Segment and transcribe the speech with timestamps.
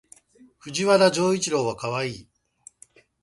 [0.57, 2.27] 藤原丈一郎はかわいい